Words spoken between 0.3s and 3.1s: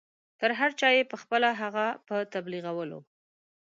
تر هر چا یې پخپله هغه په تبلیغولو.